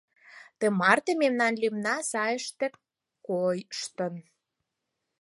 [0.59, 2.67] Тымарте мемнан лӱмна сайыште
[3.27, 4.13] коштын.